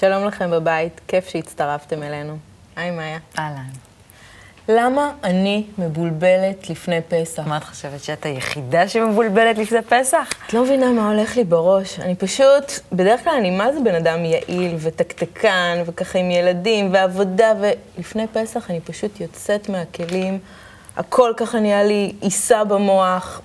[0.00, 2.36] שלום לכם בבית, כיף שהצטרפתם אלינו.
[2.76, 3.18] היי מאיה.
[3.38, 3.68] אהלן.
[4.68, 7.42] למה אני מבולבלת לפני פסח?
[7.46, 10.28] מה את חושבת, שאת היחידה שמבולבלת לפני פסח?
[10.46, 12.00] את לא מבינה מה הולך לי בראש.
[12.00, 17.52] אני פשוט, בדרך כלל אני מה זה בן אדם יעיל ותקתקן, וככה עם ילדים ועבודה,
[17.60, 20.38] ולפני פסח אני פשוט יוצאת מהכלים.
[20.96, 23.40] הכל ככה נהיה לי עיסה במוח.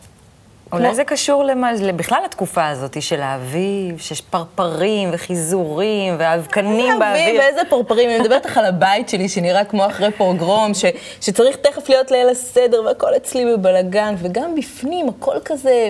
[0.74, 7.00] אולי זה קשור למה, בכלל לתקופה הזאת של האביב, שיש פרפרים וחיזורים ואבקנים איזה אביב
[7.00, 7.42] באוויר.
[7.42, 10.86] ואיזה פרפרים, אני מדברת לך על הבית שלי שנראה כמו אחרי פוגרום, ש,
[11.22, 15.90] שצריך תכף להיות ליל הסדר והכל אצלי בבלגן, וגם בפנים הכל כזה...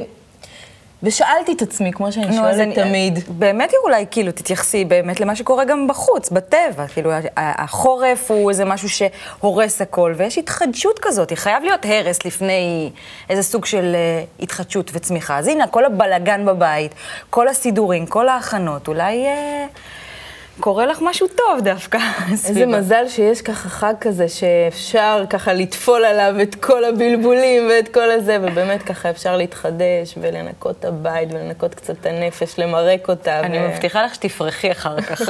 [1.04, 5.66] ושאלתי את עצמי, כמו שאני שואלת אני- תמיד, באמת אולי כאילו תתייחסי באמת למה שקורה
[5.66, 6.88] גם בחוץ, בטבע.
[6.94, 11.34] כאילו החורף הוא איזה משהו שהורס הכל, ויש התחדשות כזאת.
[11.36, 12.90] חייב להיות הרס לפני
[13.30, 15.38] איזה סוג של אה, התחדשות וצמיחה.
[15.38, 16.92] אז הנה, כל הבלגן בבית,
[17.30, 19.66] כל הסידורים, כל ההכנות, אולי אה,
[20.60, 21.98] קורה לך משהו טוב דווקא.
[22.32, 22.66] איזה.
[22.66, 28.38] מזל שיש ככה חג כזה שאפשר ככה לטפול עליו את כל הבלבולים ואת כל הזה,
[28.42, 33.40] ובאמת ככה אפשר להתחדש ולנקות את הבית ולנקות קצת את הנפש, למרק אותה.
[33.40, 35.22] אני ו- מבטיחה לך שתפרחי אחר כך.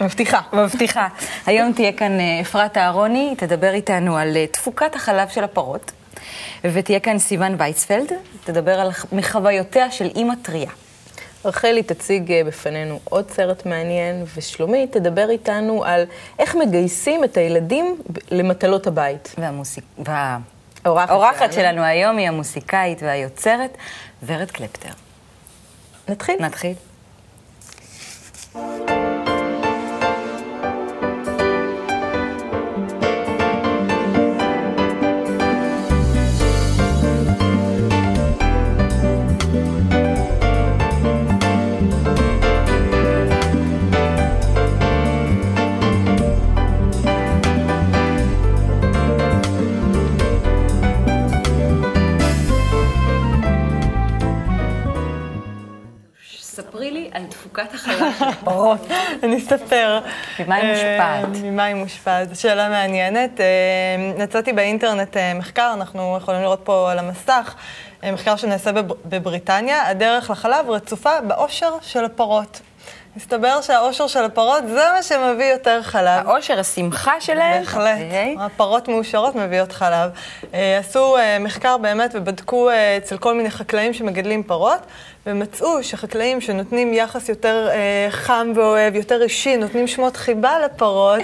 [0.00, 0.40] מבטיחה.
[0.52, 1.08] מבטיחה.
[1.46, 5.92] היום תהיה כאן אה, אפרת אהרוני, היא תדבר איתנו על אה, תפוקת החלב של הפרות,
[6.64, 8.12] ותהיה כאן סיון וייצפלד,
[8.44, 10.70] תדבר על מחוויותיה של אימא טריה.
[11.44, 16.04] רחלי תציג אה, בפנינו עוד סרט מעניין, ושלומית תדבר איתנו על
[16.38, 17.96] איך מגייסים את הילדים
[18.30, 19.34] למטלות הבית.
[19.38, 19.84] והמוסיק...
[19.98, 20.38] וה...
[20.84, 21.52] האורחת.
[21.52, 23.76] שלנו היום היא המוסיקאית והיוצרת,
[24.26, 24.88] ורד קלפטר.
[26.08, 26.36] נתחיל.
[26.40, 26.74] נתחיל.
[56.82, 58.24] ספרי לי על תפוקת החלב של.
[59.22, 59.98] אני אספר.
[60.38, 61.24] ממה היא מושפעת?
[61.24, 62.34] אה, ממה היא מושפעת?
[62.34, 63.40] זו שאלה מעניינת.
[63.40, 63.46] אה,
[64.24, 67.54] מצאתי באינטרנט אה, מחקר, אנחנו יכולים לראות פה על המסך,
[68.04, 72.60] אה, מחקר שנעשה בב- בבריטניה, הדרך לחלב רצופה באושר של הפרות.
[73.16, 76.28] מסתבר שהאושר של הפרות זה מה שמביא יותר חלב.
[76.28, 77.60] האושר, השמחה שלהם.
[77.60, 77.98] בהחלט.
[78.04, 78.36] אוקיי.
[78.40, 80.10] הפרות מאושרות מביאות חלב.
[80.54, 84.80] אה, עשו אה, מחקר באמת ובדקו אה, אצל כל מיני חקלאים שמגדלים פרות,
[85.26, 87.68] ומצאו שחקלאים שנותנים יחס יותר
[88.10, 91.22] חם ואוהב, יותר אישי, נותנים שמות חיבה לפרות,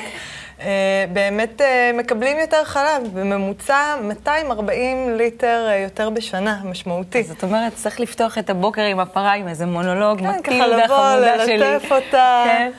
[1.12, 7.22] באמת אה, מקבלים יותר חלב, בממוצע 240 ליטר אה, יותר בשנה, משמעותי.
[7.22, 10.96] זאת אומרת, צריך לפתוח את הבוקר עם הפרה עם איזה מונולוג, כן, ככה מטילדה לבוא,
[10.96, 11.58] חמודה שלי.
[11.58, 12.44] ללטף אותה.
[12.46, 12.70] כן.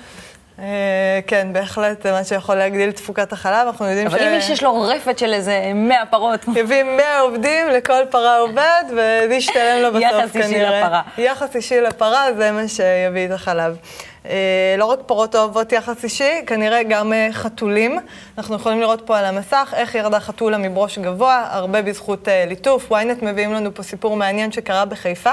[0.59, 3.67] אה, כן, בהחלט, זה מה שיכול להגדיל תפוקת החלב.
[3.67, 7.67] אנחנו יודעים אבל אם מישהו יש לו רפת של איזה 100 פרות, יביא 100 עובדים,
[7.67, 10.81] לכל פרה עובד, וזה ישתלם לו בסוף יחס אישי כנראה.
[10.81, 11.01] לפרה.
[11.17, 13.77] יחס אישי לפרה, זה מה שיביא את החלב.
[14.25, 17.99] אה, לא רק פרות אוהבות יחס אישי, כנראה גם אה, חתולים.
[18.37, 22.91] אנחנו יכולים לראות פה על המסך איך ירדה חתולה מברוש גבוה, הרבה בזכות אה, ליטוף.
[22.91, 25.31] ynet מביאים לנו פה סיפור מעניין שקרה בחיפה,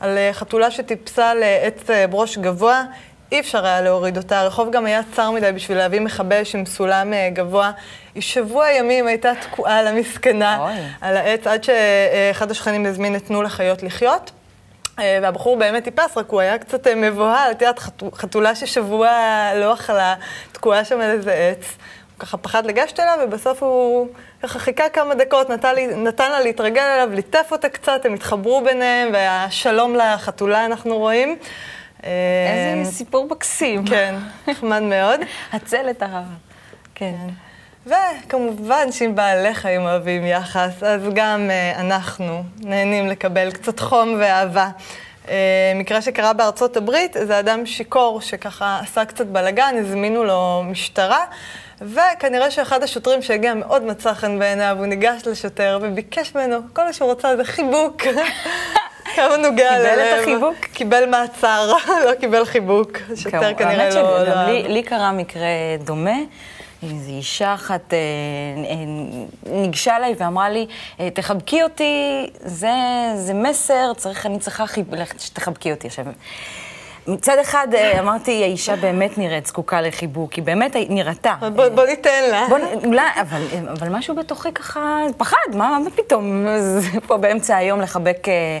[0.00, 2.82] על חתולה שטיפסה לעץ ברוש גבוה.
[3.32, 7.12] אי אפשר היה להוריד אותה, הרחוב גם היה צר מדי בשביל להביא מכבש עם סולם
[7.32, 7.70] גבוה.
[8.14, 10.74] היא שבוע ימים הייתה תקועה על המסכנה.
[11.00, 14.30] על העץ, עד שאחד השכנים הזמין את תנו לחיות לחיות.
[14.98, 19.10] אה, והבחור באמת טיפס, רק הוא היה קצת אה, מבוהל, את יודעת, חתו- חתולה ששבוע
[19.54, 20.14] לא אכלה,
[20.52, 21.64] תקועה שם על איזה עץ.
[21.66, 24.08] הוא ככה פחד לגשת אליו, ובסוף הוא
[24.42, 28.64] ככה חיכה כמה דקות, נתן, לי, נתן לה להתרגל אליו, ליטף אותה קצת, הם התחברו
[28.64, 31.36] ביניהם, והשלום לחתולה אנחנו רואים.
[32.04, 32.10] אה,
[32.78, 33.86] איזה סיפור מקסים.
[33.86, 34.14] כן,
[34.48, 35.20] נחמד מאוד.
[35.52, 36.22] הצלת הרבה.
[36.94, 37.28] כן.
[37.86, 44.68] וכמובן שאם בעלי חיים אוהבים יחס, אז גם uh, אנחנו נהנים לקבל קצת חום ואהבה.
[45.24, 45.28] Uh,
[45.74, 51.24] מקרה שקרה בארצות הברית, זה אדם שיכור שככה עשה קצת בלאגן, הזמינו לו משטרה,
[51.80, 56.92] וכנראה שאחד השוטרים שהגיע מאוד מצא חן בעיניו, הוא ניגש לשוטר וביקש ממנו, כל מה
[56.92, 58.02] שהוא רוצה זה חיבוק.
[59.16, 60.20] כמה נוגע קיבל את ללב.
[60.20, 60.54] החיבוק?
[60.72, 61.72] קיבל מעצר,
[62.06, 62.90] לא קיבל חיבוק.
[63.12, 64.68] השוטר כנראה האמת לא...
[64.68, 65.48] לי קרה מקרה
[65.84, 66.16] דומה.
[66.82, 67.98] איזו אישה אחת אה,
[68.70, 68.74] אה,
[69.52, 70.66] ניגשה אליי ואמרה לי,
[71.00, 72.70] אה, תחבקי אותי, זה,
[73.16, 74.64] זה מסר, צריך, אני צריכה.
[75.18, 75.86] שתחבקי אותי.
[75.86, 76.04] עכשיו,
[77.06, 81.34] מצד אחד אה, אמרתי, האישה באמת נראית זקוקה לחיבוק, היא באמת נראתה.
[81.54, 82.46] בוא, בוא ניתן לה.
[82.48, 83.42] בוא, אולי, אבל,
[83.72, 86.46] אבל משהו בתוכי ככה, פחד, מה, מה פתאום,
[87.06, 88.58] פה באמצע היום לחבק אה,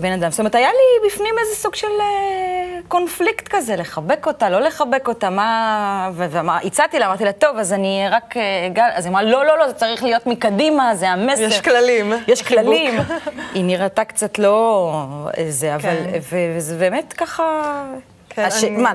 [0.00, 0.30] בן אדם.
[0.30, 5.08] זאת אומרת, היה לי בפנים איזה סוג של אה, קונפליקט כזה, לחבק אותה, לא לחבק
[5.08, 6.10] אותה, מה...
[6.14, 8.36] והצעתי לה, אמרתי לה, טוב, אז אני רק...
[8.36, 11.42] אה, אז היא אמרה, לא, לא, לא, זה צריך להיות מקדימה, זה המסר.
[11.42, 12.12] יש כללים.
[12.28, 12.94] יש כללים.
[13.54, 15.28] היא נראתה קצת לא...
[15.48, 15.80] זה, אבל...
[15.80, 16.18] כן.
[16.56, 17.84] וזה באמת ככה...
[18.28, 18.48] כן.
[18.62, 18.70] אני...
[18.70, 18.92] מה.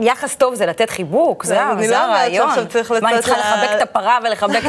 [0.00, 1.60] יחס טוב זה לתת חיבוק, זה, לא,
[1.96, 2.48] הרעיון.
[2.48, 2.66] מה, אני
[3.22, 4.62] צריכה לחבק את הפרה ולחבק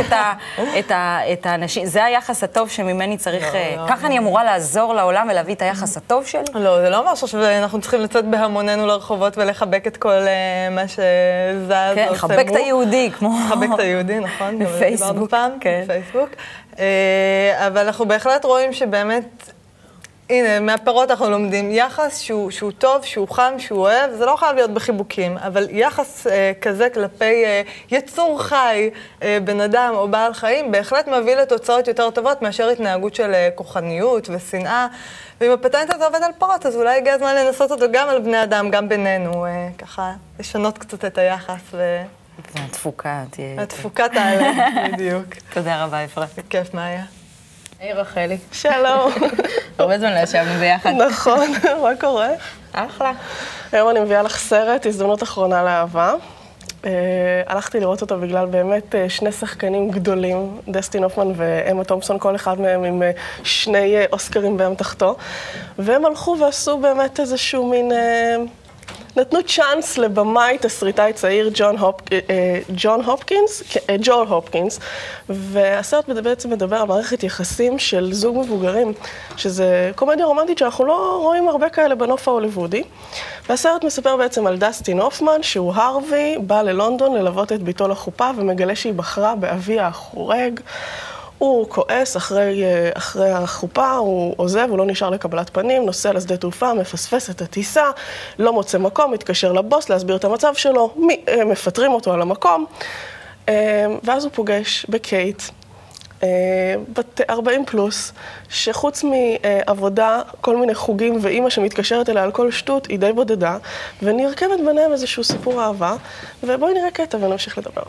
[1.34, 1.86] את האנשים?
[1.94, 3.44] זה היחס הטוב שממני צריך...
[3.44, 6.44] לא, אה, לא, ככה אני אמורה לעזור לעולם ולהביא את היחס הטוב שלי?
[6.54, 11.96] לא, זה לא משהו שאנחנו צריכים לצאת בהמוננו לרחובות ולחבק את כל אה, מה שזז
[11.96, 13.40] כן, לחבק את היהודי, כמו...
[13.46, 14.60] לחבק את היהודי, נכון.
[14.60, 15.82] בפייסבוק, כן.
[15.84, 16.30] בפייסבוק.
[16.80, 19.52] אה, אבל אנחנו בהחלט רואים שבאמת...
[20.30, 24.56] הנה, מהפירות אנחנו לומדים יחס שהוא, שהוא טוב, שהוא חם, שהוא אוהב, זה לא חייב
[24.56, 27.62] להיות בחיבוקים, אבל יחס אה, כזה כלפי אה,
[27.92, 28.90] יצור חי,
[29.24, 33.50] אה, בן אדם או בעל חיים, בהחלט מביא לתוצאות יותר טובות מאשר התנהגות של אה,
[33.56, 34.88] כוחניות ושנאה.
[35.42, 38.44] ואם הפטנט הזה עובד על פרות, אז אולי הגיע הזמן לנסות אותו גם על בני
[38.44, 41.62] אדם, גם בינינו, אה, ככה, לשנות קצת את היחס.
[41.72, 42.02] ו...
[42.56, 43.62] התפוקה תהיה...
[43.62, 44.52] התפוקה תעלה,
[44.94, 45.26] בדיוק.
[45.54, 46.30] תודה רבה, אפרת.
[46.38, 47.19] בכיף, מה היה?
[47.80, 48.38] היי רחלי.
[48.52, 49.12] שלום.
[49.80, 50.90] הרבה זמן לא ישבנו ביחד.
[50.90, 51.48] נכון,
[51.84, 52.30] מה קורה?
[52.74, 53.12] אחלה.
[53.72, 56.14] היום אני מביאה לך סרט, הזדמנות אחרונה לאהבה.
[56.84, 56.86] Uh,
[57.48, 62.62] הלכתי לראות אותו בגלל באמת uh, שני שחקנים גדולים, דסטין הופמן ואמה תומפסון, כל אחד
[62.62, 65.16] מהם עם uh, שני uh, אוסקרים באמתחתו,
[65.80, 67.92] והם הלכו ועשו באמת איזשהו מין...
[67.92, 67.96] Uh,
[69.16, 74.80] נתנו צ'אנס לבמאי, תסריטאי צעיר, ג'ון, הופ, אה, אה, ג'ון הופקינס, אה, ג'ול הופקינס,
[75.30, 78.94] והסרט בעצם מדבר על מערכת יחסים של זוג מבוגרים,
[79.38, 82.84] שזה קומדיה רומנטית שאנחנו לא רואים הרבה כאלה בנוף ההוליוודי.
[83.50, 88.76] והסרט מספר בעצם על דסטין הופמן, שהוא הרווי, בא ללונדון ללוות את ביתו לחופה ומגלה
[88.76, 90.60] שהיא בחרה באביה החורג.
[91.40, 96.38] הוא כועס אחרי, אה, אחרי החופה, הוא עוזב, הוא לא נשאר לקבלת פנים, נוסע לשדה
[96.38, 97.84] תעופה, מפספס את הטיסה,
[98.40, 100.94] לא מוצא מקום, מתקשר לבוס להסביר את המצב שלו,
[101.30, 102.66] אה, מפטרים אותו על המקום,
[103.50, 105.44] אה, ואז הוא פוגש בקייט,
[106.94, 108.12] בת 40 פלוס,
[108.50, 113.58] שחוץ מעבודה, כל מיני חוגים ואימא שמתקשרת אליה על כל שטות, היא די בודדה,
[114.04, 115.96] ונרקמת ביניהם איזשהו סיפור אהבה,
[116.44, 117.84] ובואי נראה קטע ונמשיך לדבר.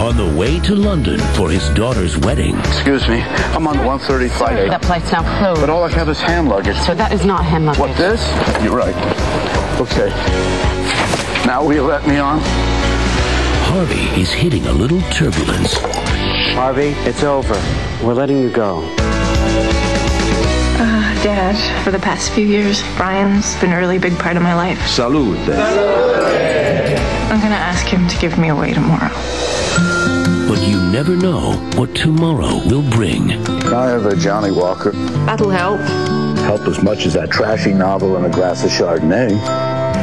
[0.00, 2.56] On the way to London for his daughter's wedding.
[2.60, 4.68] Excuse me, I'm on the 130 flight.
[4.70, 5.60] That flight's now closed.
[5.60, 6.76] But all I have is hand luggage.
[6.78, 7.80] So that is not hand luggage.
[7.80, 8.22] What, this?
[8.62, 8.94] You're right.
[9.80, 10.10] Okay.
[11.46, 12.40] Now will you let me on?
[13.70, 15.74] Harvey is hitting a little turbulence.
[16.54, 17.54] Harvey, it's over.
[18.04, 18.84] We're letting you go.
[20.80, 24.54] Uh, Dad, for the past few years, Brian's been a really big part of my
[24.54, 24.86] life.
[24.86, 26.57] Salute, Dad.
[27.90, 29.08] I'm gonna ask him to give me away tomorrow.
[30.46, 33.28] But you never know what tomorrow will bring.
[33.28, 34.92] Can I have a Johnny Walker?
[35.24, 35.80] That'll help.
[36.40, 39.30] Help as much as that trashy novel and a glass of Chardonnay.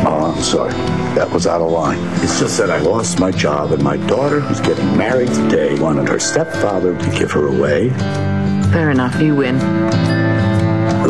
[0.04, 0.74] Oh, I'm sorry.
[1.14, 2.00] That was out of line.
[2.24, 6.08] It's just that I lost my job, and my daughter, who's getting married today, wanted
[6.10, 7.90] her stepfather to give her away.
[8.72, 9.22] Fair enough.
[9.22, 10.35] You win.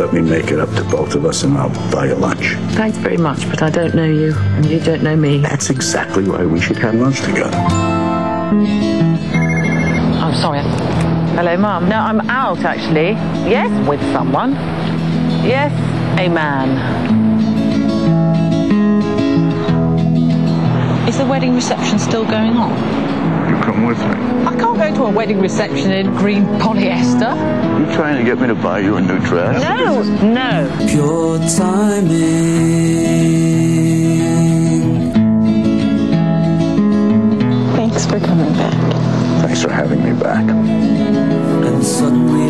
[0.05, 2.53] Let me make it up to both of us, and I'll buy you lunch.
[2.75, 5.39] Thanks very much, but I don't know you, and you don't know me.
[5.39, 7.57] That's exactly why we should have lunch together.
[10.21, 10.59] I'm sorry.
[11.35, 11.89] Hello, Mum.
[11.89, 13.13] No, I'm out actually.
[13.49, 14.51] Yes, with someone.
[15.43, 15.71] Yes,
[16.19, 16.77] a man.
[21.09, 23.04] Is the wedding reception still going on?
[23.49, 24.05] You come with me.
[24.45, 27.35] I can't go to a wedding reception in green polyester.
[27.79, 29.61] You trying to get me to buy you a new dress?
[29.61, 30.87] No, no.
[30.89, 32.15] Pure timing.
[37.75, 38.73] Thanks for coming back.
[39.43, 40.49] Thanks for having me back.
[40.49, 42.49] And suddenly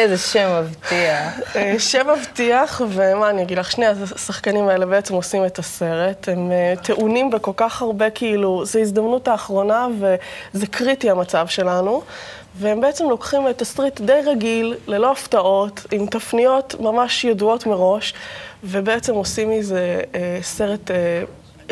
[0.00, 1.56] איזה שם מבטיח.
[1.56, 6.28] אה, שם מבטיח, ומה אני אגיד לך, שני השחקנים האלה בעצם עושים את הסרט.
[6.28, 12.02] הם אה, טעונים בכל כך הרבה, כאילו, זו הזדמנות האחרונה וזה קריטי המצב שלנו.
[12.58, 18.14] והם בעצם לוקחים את תסריט די רגיל, ללא הפתעות, עם תפניות ממש ידועות מראש,
[18.64, 20.90] ובעצם עושים מזה אה, סרט...
[20.90, 20.96] אה,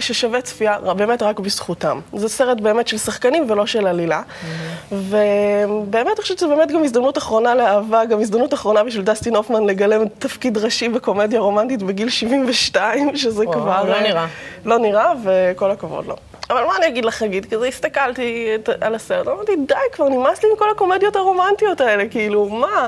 [0.00, 2.00] ששווה צפייה באמת רק בזכותם.
[2.12, 4.23] זה סרט באמת של שחקנים ולא של עלילה.
[4.23, 4.95] Mm-hmm.
[4.95, 9.67] ובאמת, אני חושבת שזו באמת גם הזדמנות אחרונה לאהבה, גם הזדמנות אחרונה בשביל דסטין הופמן
[9.67, 13.85] לגלם תפקיד ראשי בקומדיה רומנטית בגיל 72, שזה וואו, כבר...
[13.85, 14.26] לא נראה.
[14.64, 16.17] לא נראה, וכל הכבוד לו.
[16.50, 17.55] אבל מה אני אגיד לך, חגית?
[17.55, 22.09] כזה הסתכלתי את- על הסרט, אמרתי, די כבר, נמאס לי עם כל הקומדיות הרומנטיות האלה,
[22.11, 22.87] כאילו, מה?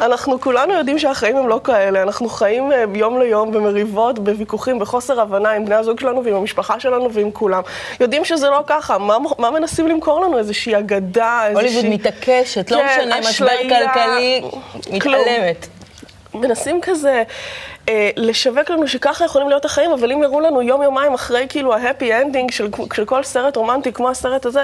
[0.00, 5.20] אנחנו כולנו יודעים שהחיים הם לא כאלה, אנחנו חיים אה, יום ליום במריבות, בוויכוחים, בחוסר
[5.20, 7.62] הבנה עם בני הזוג שלנו ועם המשפחה שלנו ועם כולם.
[8.00, 10.38] יודעים שזה לא ככה, מה, מה מנסים למכור לנו?
[10.38, 11.68] איזושהי אגדה, איזושהי...
[11.76, 14.42] הוליווד מתעקשת, לא כן, משנה, משבר כלכלי.
[14.90, 15.66] מתעלמת.
[16.34, 17.22] מנסים כזה
[17.90, 21.81] אה, לשווק לנו שככה יכולים להיות החיים, אבל אם יראו לנו יום-יומיים אחרי כאילו ה
[21.81, 24.62] happy ending של, של כל סרט רומנטי כמו הסרט הזה,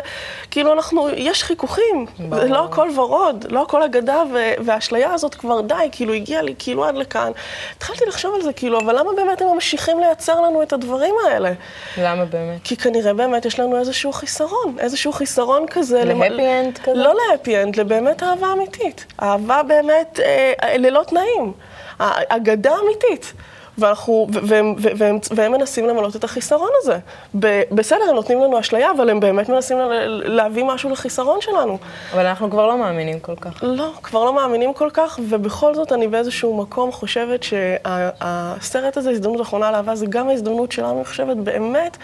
[0.51, 4.23] כאילו אנחנו, יש חיכוכים, זה לא הכל ורוד, לא הכל אגדה,
[4.65, 7.33] והאשליה הזאת כבר די, כאילו הגיעה לי כאילו עד לכאן.
[7.77, 11.53] התחלתי לחשוב על זה, כאילו, אבל למה באמת הם ממשיכים לייצר לנו את הדברים האלה?
[11.99, 12.61] למה באמת?
[12.65, 16.05] כי כנראה באמת יש לנו איזשהו חיסרון, איזשהו חיסרון כזה.
[16.05, 16.95] ל happy end כזה?
[16.95, 19.07] לא ל happy end, לבאמת אהבה אמיתית.
[19.23, 21.53] אהבה באמת אה, ללא תנאים.
[21.99, 23.33] ה- אגדה אמיתית.
[23.79, 26.99] ואנחנו, ו- והם, ו- והם, והם מנסים למלות את החיסרון הזה.
[27.39, 29.77] ב- בסדר, הם נותנים לנו אשליה, אבל הם באמת מנסים
[30.09, 31.79] להביא משהו לחיסרון שלנו.
[32.13, 33.51] אבל אנחנו כבר לא מאמינים כל כך.
[33.63, 39.41] לא, כבר לא מאמינים כל כך, ובכל זאת אני באיזשהו מקום חושבת שהסרט הזה, הזדמנות
[39.41, 41.97] אחרונה לאהבה, זה גם ההזדמנות שלנו, אני חושבת, באמת,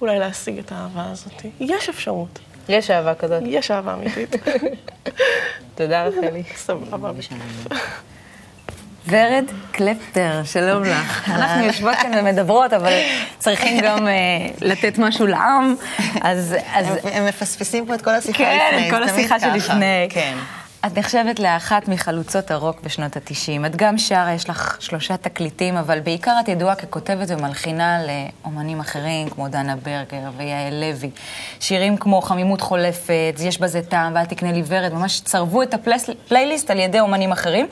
[0.00, 1.32] אולי להשיג את האהבה הזאת.
[1.60, 2.38] יש אפשרות.
[2.68, 3.42] יש אהבה כזאת.
[3.46, 4.36] יש אהבה אמיתית.
[5.76, 6.42] תודה רחלי.
[6.66, 7.10] סבבה.
[9.08, 11.28] ורד קלפטר, שלום לך.
[11.34, 12.92] אנחנו יושבות כאן ומדברות, אבל
[13.38, 14.12] צריכים גם אה,
[14.60, 15.74] לתת משהו לעם,
[16.20, 16.56] אז...
[16.74, 19.60] אז הם- הם מפספסים פה את כל השיחה כן, לפני, את כל השיחה ככה.
[19.60, 20.06] שלפני.
[20.10, 20.34] כן.
[20.86, 23.66] את נחשבת לאחת מחלוצות הרוק בשנות ה-90.
[23.66, 29.30] את גם שרה, יש לך שלושה תקליטים, אבל בעיקר את ידועה ככותבת ומלחינה לאומנים אחרים,
[29.30, 31.10] כמו דנה ברגר ויעל לוי.
[31.60, 36.70] שירים כמו חמימות חולפת, יש בזה טעם, ואל תקנה לי ורד, ממש צרבו את הפלייליסט
[36.70, 37.66] על ידי אומנים אחרים,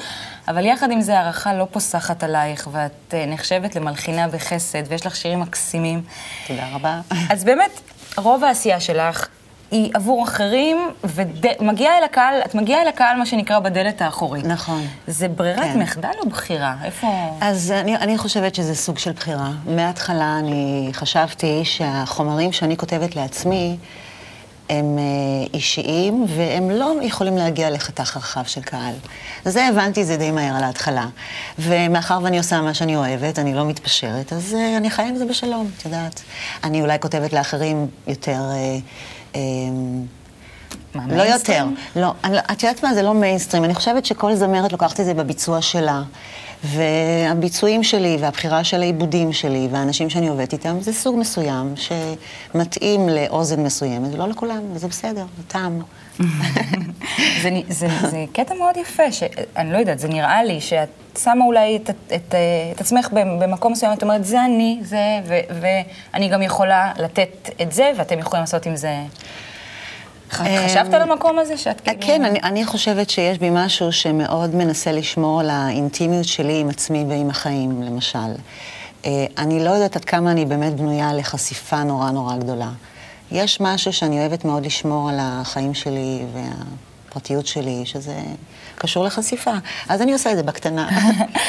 [0.48, 5.16] אבל יחד עם זה הערכה לא פוסחת עלייך, ואת אה, נחשבת למלחינה בחסד, ויש לך
[5.16, 6.02] שירים מקסימים.
[6.46, 7.00] תודה רבה.
[7.30, 7.80] אז באמת,
[8.16, 9.28] רוב העשייה שלך
[9.70, 14.44] היא עבור אחרים, ומגיעה אל הקהל, את מגיעה אל הקהל, מה שנקרא, בדלת האחורית.
[14.44, 14.86] נכון.
[15.06, 15.78] זה ברירת כן.
[15.78, 16.74] מחדל או בחירה?
[16.84, 17.36] איפה...
[17.40, 19.50] אז אני, אני חושבת שזה סוג של בחירה.
[19.66, 23.76] מההתחלה אני חשבתי שהחומרים שאני כותבת לעצמי
[24.68, 25.04] הם אה,
[25.54, 28.94] אישיים, והם לא יכולים להגיע לחתך רחב של קהל.
[29.44, 31.06] זה הבנתי זה די מהר על ההתחלה.
[31.58, 35.24] ומאחר ואני עושה מה שאני אוהבת, אני לא מתפשרת, אז אה, אני חיה עם זה
[35.24, 36.22] בשלום, את יודעת.
[36.64, 38.40] אני אולי כותבת לאחרים יותר...
[38.40, 38.78] אה,
[39.34, 39.40] אה,
[41.08, 41.64] לא יותר.
[41.96, 43.64] לא, אני, את יודעת מה, זה לא מיינסטרים.
[43.64, 46.02] אני חושבת שכל זמרת לוקחת את זה בביצוע שלה.
[46.64, 53.62] והביצועים שלי, והבחירה של העיבודים שלי, והאנשים שאני עובדת איתם, זה סוג מסוים שמתאים לאוזן
[53.62, 55.82] מסוימת, ולא לכולם, וזה בסדר, זה טעם.
[57.42, 61.76] זה, זה, זה קטע מאוד יפה, שאני לא יודעת, זה נראה לי שאת שמה אולי
[61.76, 62.38] את, את, אה,
[62.72, 67.50] את עצמך במ- במקום מסוים, את אומרת, זה אני, זה, ו, ואני גם יכולה לתת
[67.62, 68.94] את זה, ואתם יכולים לעשות עם זה...
[70.30, 71.96] ח- חשבת על המקום הזה שאת כאילו...
[72.00, 77.04] כן, אני, אני חושבת שיש בי משהו שמאוד מנסה לשמור על האינטימיות שלי עם עצמי
[77.08, 78.18] ועם החיים, למשל.
[79.06, 82.70] אה, אני לא יודעת עד כמה אני באמת בנויה לחשיפה נורא נורא גדולה.
[83.32, 88.14] יש משהו שאני אוהבת מאוד לשמור על החיים שלי והפרטיות שלי, שזה
[88.78, 89.52] קשור לחשיפה.
[89.88, 90.88] אז אני עושה את זה בקטנה.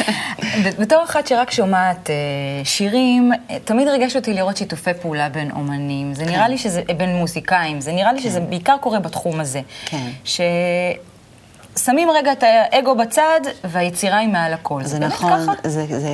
[0.79, 2.15] בתור אחת שרק שומעת אה,
[2.63, 6.13] שירים, אה, תמיד ריגש אותי לראות שיתופי פעולה בין אומנים.
[6.13, 9.62] זה נראה לי שזה, בין מוזיקאים, זה נראה לי שזה בעיקר קורה בתחום הזה.
[9.86, 10.10] כן.
[10.24, 14.84] ששמים רגע את האגו בצד, והיצירה היא מעל הכל.
[14.84, 15.69] זה באמת נכון, ככה?
[15.69, 16.10] זה, זה,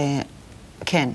[0.86, 1.10] כן.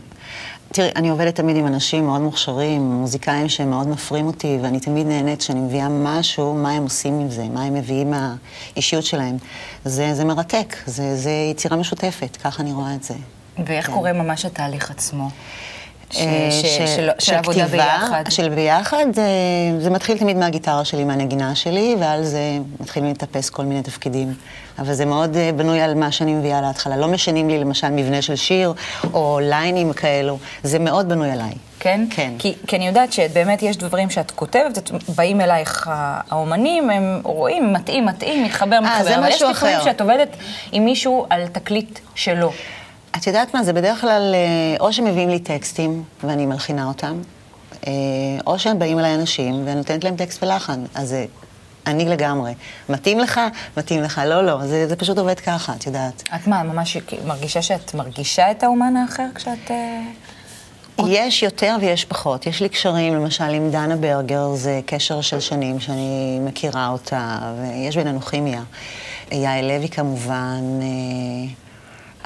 [0.73, 5.07] תראי, אני עובדת תמיד עם אנשים מאוד מוכשרים, מוזיקאים שהם מאוד מפרים אותי, ואני תמיד
[5.07, 9.37] נהנית כשאני מביאה משהו, מה הם עושים עם זה, מה הם מביאים מהאישיות שלהם.
[9.85, 13.15] זה, זה מרתק, זה, זה יצירה משותפת, ככה אני רואה את זה.
[13.67, 13.93] ואיך כן.
[13.93, 15.29] קורה ממש התהליך עצמו?
[16.11, 18.25] ש- אה, ש- ש- של- של עבודה ביחד.
[18.29, 19.23] של ביחד, אה,
[19.81, 22.41] זה מתחיל תמיד מהגיטרה שלי, מהנגינה שלי, ועל זה
[22.81, 24.35] מתחילים לטפס כל מיני תפקידים.
[24.79, 26.97] אבל זה מאוד אה, בנוי על מה שאני מביאה להתחלה.
[26.97, 28.73] לא משנים לי למשל מבנה של שיר,
[29.15, 31.53] או ליינים כאלו, זה מאוד בנוי עליי.
[31.81, 32.05] כן?
[32.11, 32.33] כן.
[32.39, 37.73] כי, כי אני יודעת שבאמת יש דברים שאת כותבת, את- באים אלייך האומנים, הם רואים,
[37.73, 39.05] מתאים, מתאים, מתחבר, מתחבר.
[39.05, 39.85] זה אבל יש משהו לפעמים אחר.
[39.85, 40.37] שאת עובדת
[40.73, 42.53] עם מישהו על תקליט שלו.
[43.17, 47.21] את יודעת מה, זה בדרך כלל, אה, או שמביאים לי טקסטים ואני מלחינה אותם,
[47.87, 47.93] אה,
[48.47, 50.85] או שהם באים אליי אנשים ואני נותנת להם טקסט ולחן.
[50.95, 51.27] אז זה
[51.87, 52.55] אני לגמרי.
[52.89, 53.41] מתאים לך?
[53.77, 54.21] מתאים לך.
[54.27, 56.23] לא, לא, זה, זה פשוט עובד ככה, את יודעת.
[56.35, 59.71] את מה, ממש מרגישה שאת מרגישה את האומן האחר כשאת...
[59.71, 60.01] אה,
[61.07, 62.47] יש יותר ויש פחות.
[62.47, 67.97] יש לי קשרים, למשל עם דנה ברגר, זה קשר של שנים שאני מכירה אותה, ויש
[67.97, 68.63] בינינו כימיה.
[69.33, 70.61] יעל לוי כמובן,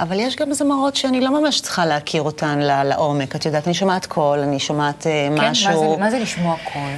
[0.03, 3.37] אבל יש גם זמרות שאני לא ממש צריכה להכיר אותן לעומק.
[3.37, 5.91] את יודעת, אני שומעת קול, אני שומעת אה, כן, מה משהו.
[5.95, 6.91] זה- מה זה לשמוע קול?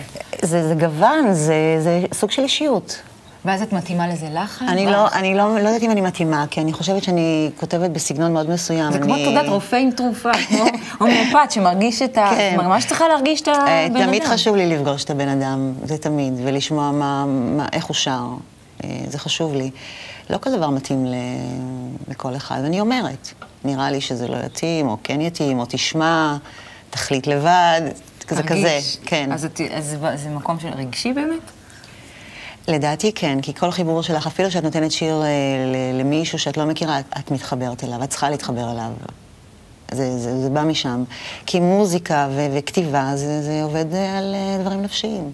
[0.42, 3.00] זה, זה גוון, זה, זה סוג של אישיות.
[3.44, 4.68] ואז את מתאימה לזה לחן?
[4.68, 8.32] אני, לא, אני לא, לא יודעת אם אני מתאימה, כי אני חושבת שאני כותבת בסגנון
[8.32, 8.92] מאוד מסוים.
[8.92, 9.24] זה כמו אני...
[9.24, 10.64] תעודת רופא עם תרופה, כמו
[10.98, 12.30] הומאופת שמרגיש את ה...
[12.36, 12.56] כן.
[12.58, 14.06] ממש צריכה להרגיש את אה, הבן אדם.
[14.06, 18.24] תמיד חשוב לי לפגוש את הבן אדם, זה תמיד, ולשמוע מה, מה, איך הוא שר.
[18.84, 19.70] אה, זה חשוב לי.
[20.30, 21.14] לא כל דבר מתאים ל,
[22.08, 23.28] לכל אחד, ואני אומרת,
[23.64, 26.36] נראה לי שזה לא יתאים, או כן יתאים, או תשמע,
[26.90, 27.80] תחליט לבד,
[28.20, 28.98] זה כזה, מרגיש.
[29.06, 29.32] כן.
[29.32, 31.40] אז אז זה- מקום של רגשי באמת?
[32.68, 35.28] לדעתי כן, כי כל חיבור שלך, אפילו שאת נותנת שיר אה,
[35.98, 38.90] למישהו שאת לא מכירה, את, את מתחברת אליו, את צריכה להתחבר אליו.
[39.92, 41.04] זה, זה, זה בא משם.
[41.46, 45.32] כי מוזיקה ו- וכתיבה, זה, זה עובד על אה, דברים נפשיים.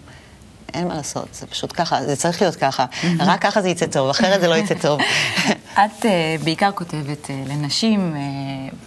[0.74, 2.86] אין מה לעשות, זה פשוט ככה, זה צריך להיות ככה.
[3.18, 5.00] רק ככה זה יצא טוב, אחרת זה לא יצא טוב.
[5.84, 8.16] את אה, בעיקר כותבת אה, לנשים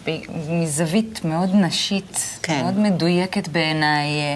[0.07, 2.61] ב- מזווית מאוד נשית, כן.
[2.63, 4.35] מאוד מדויקת בעיניי, אה,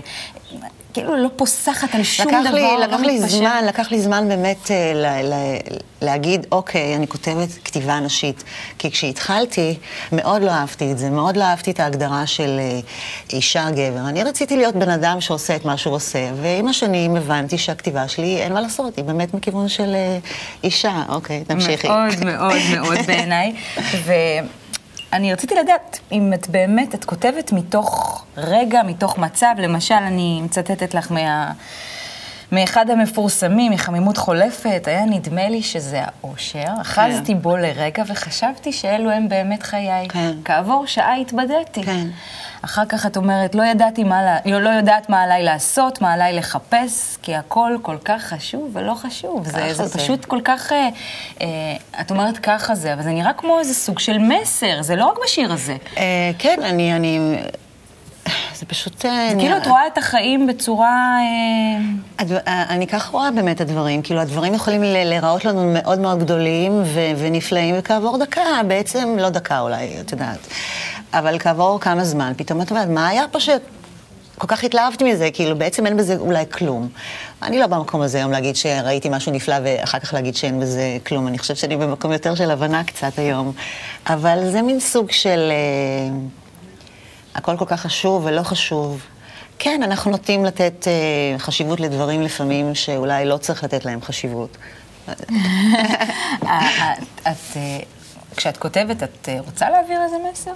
[0.93, 3.39] כאילו לא פוסחת על שום לקח דבר, לי, לא לקח לי מתפשרת.
[3.39, 5.33] זמן, לקח לי זמן באמת אה, ל, ל,
[6.01, 8.43] להגיד, אוקיי, אני כותבת כתיבה נשית.
[8.77, 9.77] כי כשהתחלתי,
[10.11, 12.79] מאוד לא אהבתי את זה, מאוד לא אהבתי את ההגדרה של אה,
[13.33, 14.09] אישה, גבר.
[14.09, 18.37] אני רציתי להיות בן אדם שעושה את מה שהוא עושה, ועם השנים הבנתי שהכתיבה שלי,
[18.37, 20.17] אין מה לעשות, היא באמת מכיוון של אה,
[20.63, 21.03] אישה.
[21.09, 21.87] אוקיי, תמשיכי.
[21.87, 23.53] מאוד מאוד מאוד בעיניי.
[25.11, 30.93] ואני רציתי לדעת אם את באמת, את כותבת מתוך רגע, מתוך מצב, למשל, אני מצטטת
[30.93, 31.51] לך מה...
[32.51, 36.67] מאחד המפורסמים, מחמימות חולפת, היה נדמה לי שזה האושר.
[36.81, 40.07] אחזתי בו לרגע וחשבתי שאלו הם באמת חיי.
[40.09, 40.31] כן.
[40.45, 41.83] כעבור שעה התבדיתי.
[41.83, 42.07] כן.
[42.61, 46.33] אחר כך את אומרת, לא ידעתי מה, לא, לא יודעת מה עליי לעשות, מה עליי
[46.33, 49.45] לחפש, כי הכל כל כך חשוב ולא חשוב.
[49.45, 49.99] זה, זה זה.
[49.99, 50.89] פשוט כל כך, אה,
[51.41, 51.47] אה,
[52.01, 55.17] את אומרת ככה זה, אבל זה נראה כמו איזה סוג של מסר, זה לא רק
[55.23, 55.75] בשיר הזה.
[55.97, 57.37] אה, כן, אני, אני...
[58.59, 59.05] זה פשוט...
[59.05, 61.17] אה, זה נראה- כאילו את רואה את החיים בצורה...
[61.19, 61.85] אה,
[62.19, 66.19] הדבר- אני כך רואה באמת את הדברים, כאילו הדברים יכולים ל- להיראות לנו מאוד מאוד
[66.19, 70.47] גדולים ו- ונפלאים, וכעבור דקה, בעצם לא דקה אולי, את יודעת,
[71.13, 73.49] אבל כעבור כמה זמן, פתאום את אומרת, מה היה פה ש...
[74.39, 76.87] כל כך התלהבתי מזה, כאילו בעצם אין בזה אולי כלום.
[77.43, 81.27] אני לא במקום הזה היום להגיד שראיתי משהו נפלא ואחר כך להגיד שאין בזה כלום.
[81.27, 83.51] אני חושבת שאני במקום יותר של הבנה קצת היום.
[84.07, 85.51] אבל זה מין סוג של...
[85.51, 86.17] אה,
[87.37, 89.01] הכל כל כך חשוב ולא חשוב.
[89.59, 94.57] כן, אנחנו נוטים לתת אה, חשיבות לדברים לפעמים שאולי לא צריך לתת להם חשיבות.
[95.11, 95.31] את,
[97.21, 97.79] את, אה,
[98.35, 100.51] כשאת כותבת, את אה, רוצה להעביר איזה מסר?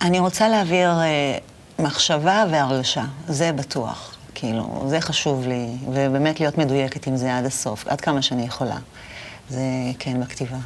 [0.00, 1.38] אני רוצה להעביר אה,
[1.78, 4.16] מחשבה והרגשה, זה בטוח.
[4.34, 8.76] כאילו, זה חשוב לי, ובאמת להיות מדויקת עם זה עד הסוף, עד כמה שאני יכולה.
[9.50, 9.60] זה
[9.98, 10.56] כן בכתיבה.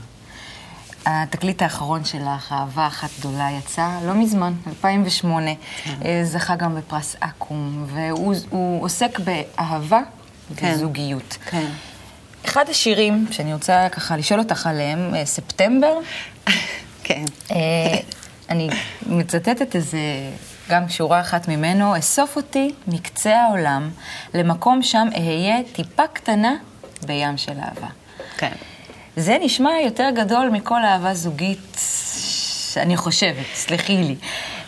[1.07, 5.51] התקליט האחרון שלך, אהבה אחת גדולה, יצא לא מזמן, 2008.
[6.05, 10.01] אה, זכה גם בפרס אקו"ם, והוא הוא עוסק באהבה
[10.57, 10.73] כן.
[10.75, 11.39] וזוגיות.
[11.51, 11.67] כן.
[12.47, 15.95] אחד השירים שאני רוצה ככה לשאול אותך עליהם, אה, ספטמבר,
[17.05, 17.25] כן.
[17.51, 17.57] אה,
[18.51, 18.69] אני
[19.07, 19.99] מצטטת איזה,
[20.69, 23.91] גם שורה אחת ממנו, אסוף אותי מקצה העולם
[24.35, 26.55] למקום שם אהיה טיפה קטנה
[27.07, 27.89] בים של אהבה.
[28.37, 28.53] כן.
[29.17, 31.77] זה נשמע יותר גדול מכל אהבה זוגית,
[32.77, 34.17] אני חושבת, סלחי לי.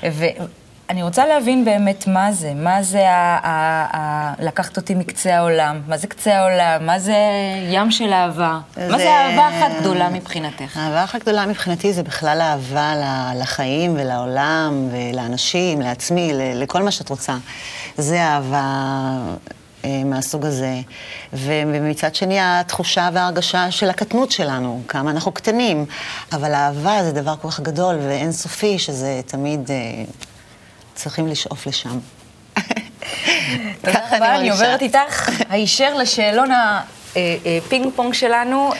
[0.03, 5.81] ואני רוצה להבין באמת מה זה, מה זה ה- ה- ה- לקחת אותי מקצה העולם,
[5.89, 7.17] מה זה קצה העולם, מה זה
[7.71, 8.59] ים של אהבה,
[8.91, 10.77] מה זה אהבה אחת גדולה מבחינתך.
[10.77, 12.93] האהבה הכי גדולה מבחינתי זה בכלל אהבה
[13.37, 17.37] לחיים ולעולם ולאנשים, לעצמי, לכל מה שאת רוצה.
[17.97, 19.35] זה אהבה אה,
[20.05, 20.75] מהסוג הזה.
[21.33, 25.87] ומצד שני, התחושה וההרגשה של הקטנות שלנו, כמה אנחנו קטנים.
[26.33, 29.77] אבל אהבה זה דבר כל כך גדול ואינסופי, שזה תמיד אה,
[30.95, 31.99] צריכים לשאוף לשם.
[33.83, 34.51] תודה רבה, אני.
[34.51, 38.73] עוברת איתך הישר לשאלון הפינג פונג שלנו.
[38.73, 38.79] אה,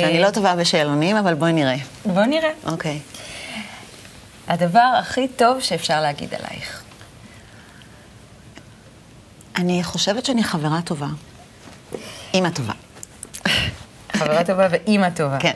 [0.00, 1.76] שאני לא טובה בשאלונים, אבל בואי נראה.
[2.04, 2.50] בואו נראה.
[2.66, 2.98] אוקיי.
[4.48, 6.81] הדבר הכי טוב שאפשר להגיד עלייך.
[9.62, 11.06] אני חושבת שאני חברה טובה.
[12.34, 12.72] אימא טובה.
[14.16, 15.38] חברה טובה ואימא טובה.
[15.40, 15.52] כן.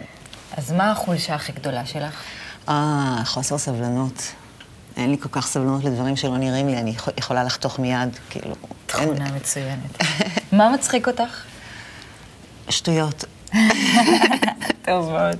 [0.56, 2.22] אז מה החולשה הכי גדולה שלך?
[2.68, 4.32] אה, חוסר סבלנות.
[4.96, 8.46] אין לי כל כך סבלנות לדברים שלא נראים לי, אני יכול- יכולה לחתוך מיד, כאילו...
[8.48, 8.54] אין-
[8.86, 10.02] תכונה מצוינת.
[10.52, 11.42] מה מצחיק אותך?
[12.68, 13.24] שטויות.
[14.82, 15.36] טוב מאוד.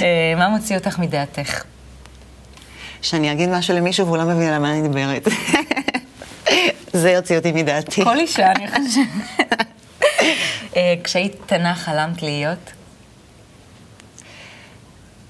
[0.00, 1.62] אה, מה מוציא אותך מדעתך?
[3.02, 5.28] שאני אגיד משהו למישהו והוא לא מבין על מה אני מדברת.
[6.96, 8.04] זה יוציא אותי מדעתי.
[8.04, 9.66] כל אישה, אני חושבת.
[10.76, 12.72] אה, כשהיית קטנה חלמת להיות?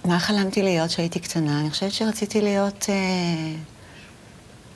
[0.05, 1.61] מה חלמתי להיות כשהייתי קטנה?
[1.61, 2.95] אני חושבת שרציתי להיות אה,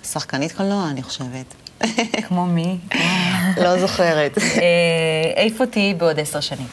[0.05, 1.55] שחקנית קולנוע, אני חושבת.
[2.29, 2.79] כמו מי?
[3.57, 4.39] לא זוכרת.
[5.37, 6.67] איפה תהיי בעוד עשר שנים?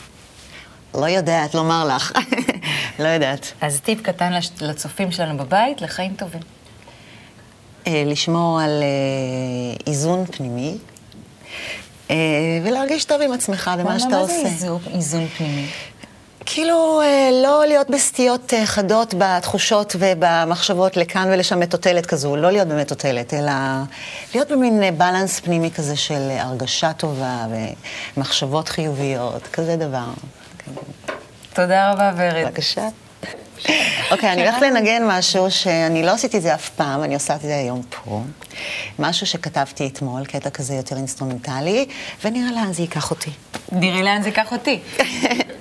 [0.96, 2.12] לא יודעת לומר לך.
[3.00, 3.54] לא יודעת.
[3.62, 6.57] אז טיפ קטן לצופים שלנו בבית, לחיים טובים.
[7.88, 8.88] אה, לשמור על אה,
[9.88, 10.78] איזון פנימי,
[12.12, 12.16] אה,
[12.64, 14.34] ולהרגיש טוב עם עצמך במה שאתה עושה.
[14.34, 15.66] מה זה איזון- איזון פנימי?
[16.46, 17.02] כאילו,
[17.44, 23.52] לא להיות בסטיות חדות בתחושות ובמחשבות לכאן ולשם מטוטלת כזו, לא להיות במטוטלת, אלא
[24.34, 27.46] להיות במין balance פנימי כזה של הרגשה טובה
[28.18, 30.06] ומחשבות חיוביות, כזה דבר.
[31.54, 32.46] תודה רבה, ורד.
[32.48, 32.88] בבקשה.
[34.12, 37.42] אוקיי, אני הולכת לנגן משהו שאני לא עשיתי את זה אף פעם, אני עושה את
[37.42, 38.22] זה היום פה.
[39.00, 41.86] משהו שכתבתי אתמול, קטע כזה יותר אינסטרומנטלי,
[42.24, 43.32] ונראה לאן זה ייקח אותי.
[43.72, 44.80] נראה לאן זה ייקח אותי.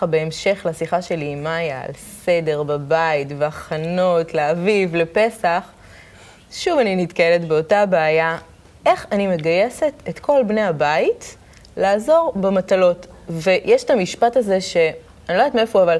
[0.00, 5.62] ככה בהמשך לשיחה שלי עם מאיה על סדר בבית והכנות לאביב, לפסח,
[6.52, 8.38] שוב אני נתקלת באותה בעיה,
[8.86, 11.36] איך אני מגייסת את כל בני הבית
[11.76, 13.06] לעזור במטלות.
[13.28, 14.92] ויש את המשפט הזה שאני
[15.28, 15.98] לא יודעת מאיפה, אבל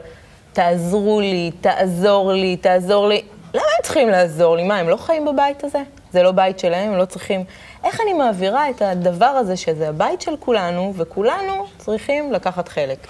[0.53, 3.23] תעזרו לי, תעזור לי, תעזור לי.
[3.55, 4.63] למה הם צריכים לעזור לי?
[4.63, 5.83] מה, הם לא חיים בבית הזה?
[6.13, 7.45] זה לא בית שלהם, הם לא צריכים...
[7.85, 13.07] איך אני מעבירה את הדבר הזה, שזה הבית של כולנו, וכולנו צריכים לקחת חלק?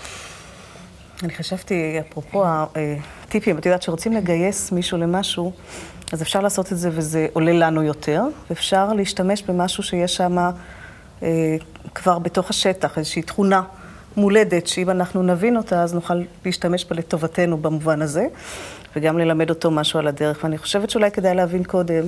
[1.22, 5.52] אני חשבתי, אפרופו הטיפים, את יודעת שרוצים לגייס מישהו למשהו,
[6.12, 10.38] אז אפשר לעשות את זה וזה עולה לנו יותר, ואפשר להשתמש במשהו שיש שם
[11.22, 11.56] אה,
[11.94, 13.62] כבר בתוך השטח, איזושהי תכונה
[14.16, 18.26] מולדת, שאם אנחנו נבין אותה, אז נוכל להשתמש בה לטובתנו במובן הזה,
[18.96, 20.40] וגם ללמד אותו משהו על הדרך.
[20.44, 22.04] ואני חושבת שאולי כדאי להבין קודם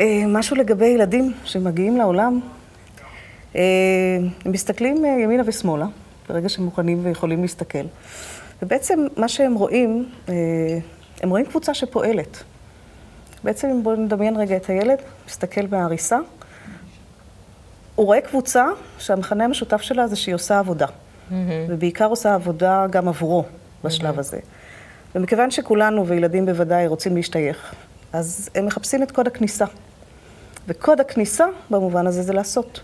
[0.00, 2.40] אה, משהו לגבי ילדים שמגיעים לעולם.
[3.56, 3.60] אה,
[4.44, 5.86] הם מסתכלים אה, ימינה ושמאלה,
[6.28, 7.84] ברגע שהם מוכנים ויכולים להסתכל.
[8.62, 10.34] ובעצם מה שהם רואים, אה,
[11.22, 12.42] הם רואים קבוצה שפועלת.
[13.44, 16.18] בעצם בואו נדמיין רגע את הילד, מסתכל מהעריסה.
[17.94, 18.66] הוא רואה קבוצה
[18.98, 20.86] שהמכנה המשותף שלה זה שהיא עושה עבודה.
[21.68, 23.44] ובעיקר עושה עבודה גם עבורו
[23.84, 24.38] בשלב הזה.
[25.14, 27.74] ומכיוון שכולנו, וילדים בוודאי, רוצים להשתייך,
[28.12, 29.64] אז הם מחפשים את קוד הכניסה.
[30.68, 32.80] וקוד הכניסה, במובן הזה, זה לעשות.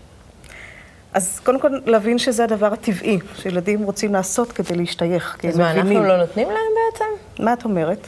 [1.13, 5.59] אז קודם כל, להבין שזה הדבר הטבעי, שילדים רוצים לעשות כדי להשתייך, כי הם אז
[5.59, 5.97] מה, מבינים.
[5.97, 7.43] אנחנו לא נותנים להם בעצם?
[7.43, 8.07] מה את אומרת?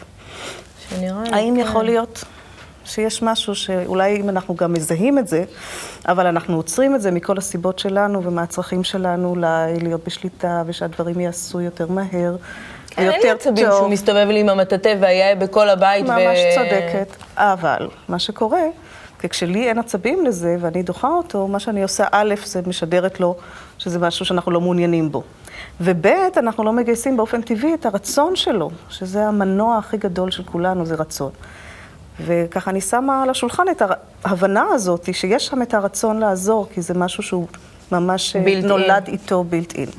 [0.90, 1.30] שנראה לי...
[1.30, 1.60] האם כן.
[1.60, 2.24] יכול להיות
[2.86, 5.44] שיש משהו שאולי אם אנחנו גם מזהים את זה,
[6.08, 11.62] אבל אנחנו עוצרים את זה מכל הסיבות שלנו ומהצרכים שלנו, אולי להיות בשליטה ושהדברים ייעשו
[11.62, 12.36] יותר מהר.
[12.90, 16.06] כן, אין לי עצבים שהוא מסתובב לי עם המטאטא והיה בכל הבית.
[16.06, 17.16] ממש צודקת.
[17.36, 18.64] אבל מה שקורה,
[19.22, 23.36] כי כשלי אין עצבים לזה ואני דוחה אותו, מה שאני עושה, א', זה משדרת לו
[23.78, 25.24] שזה משהו שאנחנו לא מעוניינים בו.
[25.82, 26.08] וב',
[26.38, 30.96] אנחנו לא מגייסים באופן טבעי את הרצון שלו, שזה המנוע הכי גדול של כולנו, זה
[30.96, 31.32] רצון.
[32.26, 33.82] וככה אני שמה על השולחן את
[34.24, 37.48] ההבנה הזאת, שיש שם את הרצון לעזור, כי זה משהו שהוא
[37.92, 39.14] ממש בילט נולד אין.
[39.14, 39.90] איתו בילט אין.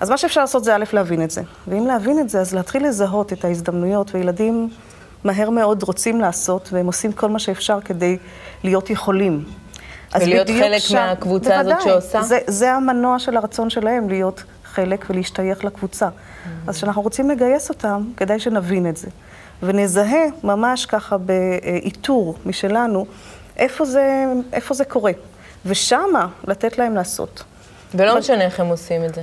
[0.00, 1.42] אז מה שאפשר לעשות זה א', להבין את זה.
[1.68, 4.68] ואם להבין את זה, אז להתחיל לזהות את ההזדמנויות, וילדים
[5.24, 8.18] מהר מאוד רוצים לעשות, והם עושים כל מה שאפשר כדי
[8.64, 9.44] להיות יכולים.
[10.12, 12.22] אז ולהיות חלק מהקבוצה הזאת בוודאי, שעושה?
[12.22, 16.08] זה, זה המנוע של הרצון שלהם, להיות חלק ולהשתייך לקבוצה.
[16.08, 16.48] Mm-hmm.
[16.66, 19.08] אז כשאנחנו רוצים לגייס אותם, כדאי שנבין את זה.
[19.62, 23.06] ונזהה ממש ככה באיתור משלנו,
[23.56, 25.12] איפה זה, איפה זה קורה.
[25.66, 27.42] ושמה לתת להם לעשות.
[27.94, 29.22] ולא משנה איך הם עושים את זה.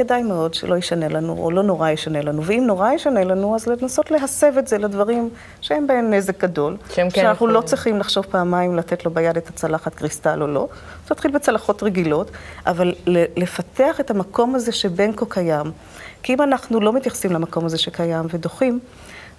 [0.00, 2.44] כדאי מאוד שלא ישנה לנו, או לא נורא ישנה לנו.
[2.44, 6.76] ואם נורא ישנה לנו, אז לנסות להסב את זה לדברים שאין בהם נזק גדול.
[6.94, 7.68] שהם כן שאנחנו לא יכולים.
[7.68, 10.68] צריכים לחשוב פעמיים לתת לו ביד את הצלחת קריסטל או לא.
[11.04, 12.30] זה להתחיל בצלחות רגילות,
[12.66, 12.94] אבל
[13.36, 15.66] לפתח את המקום הזה שבין כה קיים.
[16.22, 18.80] כי אם אנחנו לא מתייחסים למקום הזה שקיים ודוחים,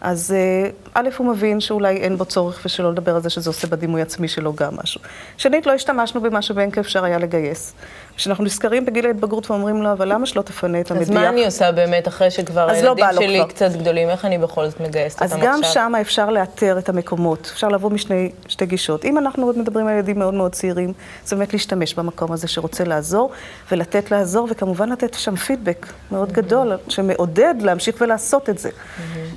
[0.01, 3.67] אז אה, א', הוא מבין שאולי אין בו צורך ושלא לדבר על זה שזה עושה
[3.67, 5.01] בדימוי עצמי שלו גם משהו.
[5.37, 7.73] שנית, לא השתמשנו במה שבין כה אפשר היה לגייס.
[8.21, 11.07] כשאנחנו נזכרים בגיל ההתבגרות ואומרים לו, אבל למה שלא תפנה את המדיח?
[11.07, 13.47] אז מה אני עושה באמת אחרי שכבר אז לא הילדים לו שלי כבר.
[13.47, 14.09] קצת גדולים?
[14.09, 15.73] איך אני בכל זאת מגייסת אז אותם גם עכשיו?
[15.73, 19.05] שם אפשר לאתר את המקומות, אפשר לבוא משני שתי גישות.
[19.05, 20.93] אם אנחנו עוד מדברים על ילדים מאוד מאוד צעירים,
[21.25, 23.31] זה באמת להשתמש במקום הזה שרוצה לעזור,
[23.71, 28.69] ולתת לעזור, וכמובן לתת שם פידבק מאוד גדול, שמעודד להמשיך ולעשות את זה.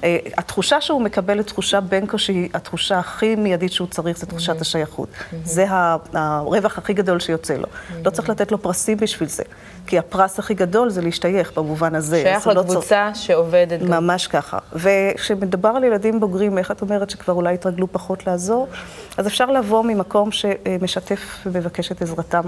[0.05, 4.61] אה, התחושה שהוא מקבל את תחושה בנקו, שהיא התחושה הכי מיידית שהוא צריך, זה תחושת
[4.61, 5.09] השייכות.
[5.45, 7.67] זה הרווח הכי גדול שיוצא לו.
[8.05, 9.43] לא צריך לתת לו פרסים בשביל זה,
[9.87, 12.23] כי הפרס הכי גדול זה להשתייך במובן הזה.
[12.23, 13.91] שייך זה לא לקבוצה שעובדת גם.
[13.91, 14.59] ממש ככה.
[14.73, 18.69] וכשמדובר על ילדים בוגרים, איך את אומרת שכבר אולי התרגלו פחות לעזור?
[19.17, 22.43] אז אפשר לבוא ממקום שמשתף ומבקש את עזרתם.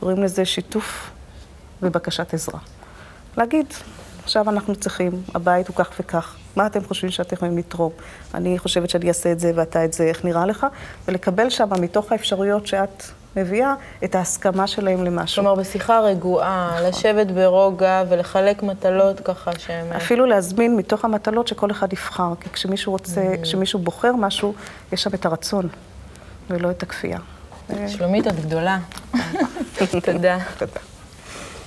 [0.00, 1.10] קוראים לזה שיתוף
[1.82, 2.58] ובקשת עזרה.
[3.36, 3.66] להגיד,
[4.24, 7.92] עכשיו אנחנו צריכים, הבית הוא כך וכך, מה אתם חושבים שאתם יכולים לתרום?
[8.34, 10.66] אני חושבת שאני אעשה את זה ואתה את זה, איך נראה לך?
[11.08, 13.02] ולקבל שם, מתוך האפשרויות שאת
[13.36, 15.42] מביאה, את ההסכמה שלהם למשהו.
[15.42, 19.92] כלומר, בשיחה רגועה, לשבת ברוגע ולחלק מטלות ככה שהם...
[19.92, 24.54] אפילו להזמין מתוך המטלות שכל אחד יבחר, כי כשמישהו רוצה, כשמישהו בוחר משהו,
[24.92, 25.68] יש שם את הרצון,
[26.50, 27.18] ולא את הכפייה.
[27.88, 28.78] שלומית, את גדולה.
[30.00, 30.38] תודה.
[30.58, 30.80] תודה.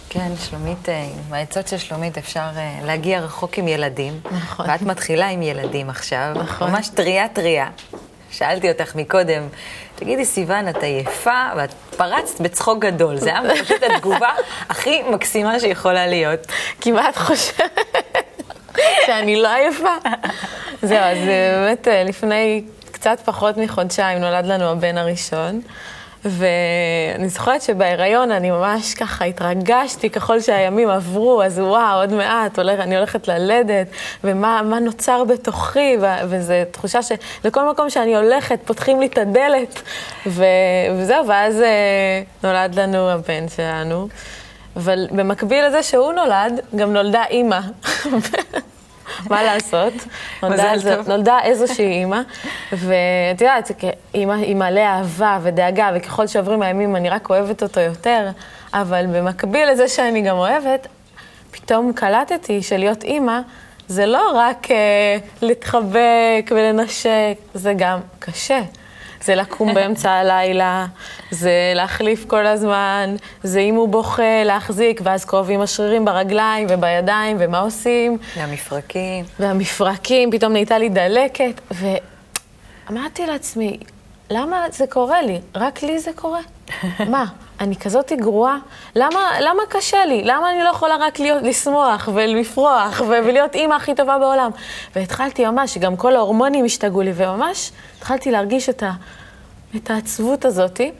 [0.10, 4.20] כן, שלומית, אה, עם העצות של שלומית אפשר אה, להגיע רחוק עם ילדים.
[4.32, 4.70] נכון.
[4.70, 6.72] ואת מתחילה עם ילדים עכשיו, נכון.
[6.72, 7.70] ממש טריה טריה.
[8.34, 9.48] שאלתי אותך מקודם,
[9.96, 11.50] תגידי, סיוון, את עייפה?
[11.58, 13.18] ואת פרצת בצחוק גדול.
[13.18, 14.30] זה היה פשוט התגובה
[14.70, 16.40] הכי מקסימה שיכולה להיות.
[16.82, 17.80] כמעט חושבת
[19.06, 19.96] שאני לא עייפה.
[20.82, 25.62] זהו, אז באמת אה, לפני קצת פחות מחודשיים נולד לנו הבן הראשון.
[26.26, 32.80] ואני זוכרת שבהיריון אני ממש ככה התרגשתי ככל שהימים עברו, אז וואו, עוד מעט הולך,
[32.80, 33.88] אני הולכת ללדת,
[34.24, 35.98] ומה מה נוצר בתוכי,
[36.30, 39.82] וזו תחושה שלכל מקום שאני הולכת פותחים לי את הדלת,
[40.26, 40.44] ו-
[40.98, 44.08] וזהו, ואז אה, נולד לנו הבן שלנו.
[44.76, 47.60] אבל במקביל לזה שהוא נולד, גם נולדה אימא.
[49.30, 51.08] מה לעשות?
[51.08, 52.22] נולדה, איזושהי אימא,
[52.72, 58.30] ואת יודעת, כאימא היא מלא אהבה ודאגה, וככל שעוברים הימים אני רק אוהבת אותו יותר,
[58.74, 60.88] אבל במקביל לזה שאני גם אוהבת,
[61.52, 63.40] פתאום קלטתי שלהיות אימא
[63.88, 68.62] זה לא רק אה, להתחבק ולנשק, זה גם קשה.
[69.26, 70.86] זה לקום באמצע הלילה,
[71.32, 77.60] זה להחליף כל הזמן, זה אם הוא בוכה, להחזיק, ואז כואבים השרירים ברגליים ובידיים, ומה
[77.60, 78.18] עושים?
[78.38, 79.26] והמפרקים.
[79.40, 81.62] והמפרקים, פתאום נהייתה לי דלקת,
[82.90, 83.78] ואמרתי לעצמי,
[84.30, 85.40] למה זה קורה לי?
[85.56, 86.42] רק לי זה קורה?
[87.10, 87.26] מה,
[87.60, 88.58] אני כזאת גרועה?
[88.96, 90.24] למה, למה קשה לי?
[90.24, 94.52] למה אני לא יכולה רק להיות, לשמוח ולפרוח ולהיות אימא הכי טובה בעולם?
[94.96, 98.92] והתחלתי ממש, גם כל ההורמונים השתגעו לי, וממש התחלתי להרגיש את, ה,
[99.76, 100.92] את העצבות הזאתי.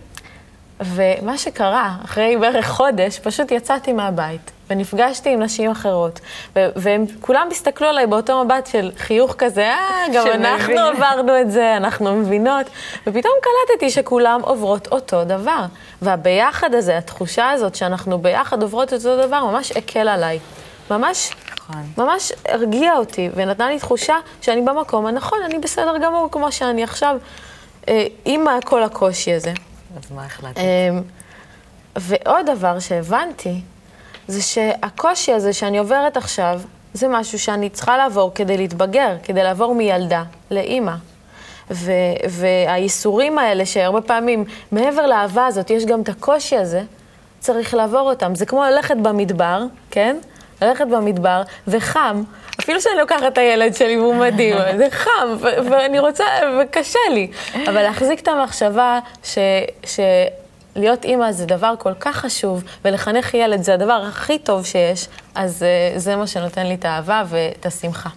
[0.80, 6.20] ומה שקרה, אחרי בערך חודש, פשוט יצאתי מהבית, ונפגשתי עם נשים אחרות,
[6.56, 11.52] והם כולם הסתכלו עליי באותו מבט של חיוך כזה, אה, גם שמבין." אנחנו עברנו את
[11.52, 12.66] זה, אנחנו מבינות,
[13.08, 15.66] ופתאום קלטתי שכולם עוברות אותו דבר.
[16.02, 20.40] והביחד הזה, התחושה הזאת שאנחנו ביחד עוברות את אותו דבר, ממש הקל עליי.
[20.92, 21.84] ממש, נכון.
[21.98, 27.18] ממש הרגיע אותי, ונתנה לי תחושה שאני במקום הנכון, אני בסדר גמור כמו שאני עכשיו.
[27.88, 29.54] אה, עם כל הקושי הזה.
[29.98, 30.58] אז מה החלטת?
[30.60, 31.02] אמ,
[31.96, 33.62] ועוד דבר שהבנתי,
[34.28, 36.62] זה שהקושי הזה שאני עוברת עכשיו,
[36.94, 40.94] זה משהו שאני צריכה לעבור כדי להתבגר, כדי לעבור מילדה לאימא.
[41.72, 41.92] ו-
[42.30, 46.82] והייסורים האלה, שהרבה פעמים, מעבר לאהבה הזאת, יש גם את הקושי הזה,
[47.40, 48.36] צריך לעבור אותם.
[48.36, 50.18] זה כמו ללכת במדבר, כן?
[50.62, 52.24] ללכת במדבר, וחם,
[52.60, 55.10] אפילו שאני לוקחת את הילד שלי והוא מדהים, זה חם,
[55.40, 56.26] ו- ואני רוצה,
[56.62, 57.32] וקשה לי.
[57.68, 59.38] אבל להחזיק את המחשבה ש...
[59.86, 60.00] ש-
[60.76, 65.66] להיות אימא זה דבר כל כך חשוב, ולחנך ילד זה הדבר הכי טוב שיש, אז
[65.96, 68.10] uh, זה מה שנותן לי את האהבה ואת השמחה.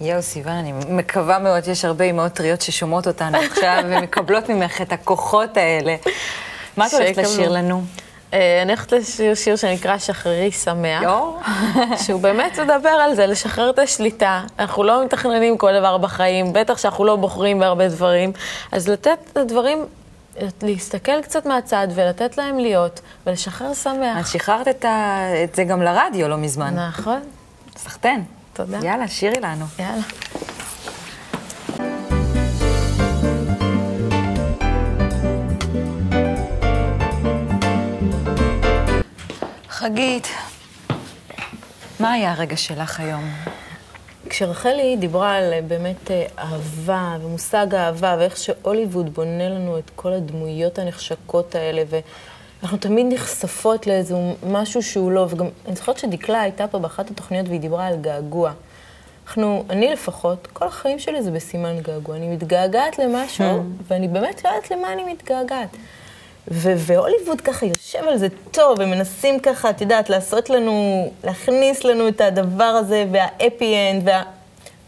[0.00, 4.92] יואו, סיוון, אני מקווה מאוד שיש הרבה אימהות טריות ששומעות אותנו עכשיו ומקבלות ממך את
[4.92, 5.96] הכוחות האלה.
[6.76, 7.18] מה את הולכת.
[7.18, 7.82] לשיר לנו?
[8.34, 11.02] אה, אני הולכת לשיר שיר שנקרא שחררי שמח,
[12.04, 14.42] שהוא באמת מדבר על זה, לשחרר את השליטה.
[14.58, 18.32] אנחנו לא מתכננים כל דבר בחיים, בטח שאנחנו לא בוחרים בהרבה דברים,
[18.72, 19.84] אז לתת לדברים,
[20.62, 24.16] להסתכל קצת מהצד ולתת להם להיות, ולשחרר שמח.
[24.18, 25.18] אז שחררת את, ה...
[25.44, 26.78] את זה גם לרדיו לא מזמן.
[26.78, 27.20] נכון.
[27.76, 28.24] סחטיין.
[28.52, 28.78] תודה.
[28.82, 29.64] יאללה, שירי לנו.
[29.78, 30.02] יאללה.
[39.68, 40.28] חגית,
[42.00, 43.30] מה היה הרגע שלך היום?
[44.30, 50.12] כשרחלי דיברה על אה, באמת אה, אהבה ומושג האהבה ואיך שהוליווד בונה לנו את כל
[50.12, 54.14] הדמויות הנחשקות האלה ואנחנו תמיד נחשפות לאיזה
[54.46, 58.52] משהו שהוא לא, וגם אני זוכרת שדקלה הייתה פה באחת התוכניות והיא דיברה על געגוע.
[59.26, 62.16] אנחנו, אני לפחות, כל החיים שלי זה בסימן געגוע.
[62.16, 65.76] אני מתגעגעת למשהו, ואני באמת לא יודעת למה אני מתגעגעת.
[66.50, 72.20] והוליווד ככה יושב על זה טוב, ומנסים ככה, את יודעת, לעשות לנו, להכניס לנו את
[72.20, 74.22] הדבר הזה, והאפי אנד, וה...